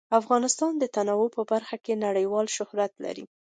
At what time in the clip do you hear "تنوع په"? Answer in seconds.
0.95-1.41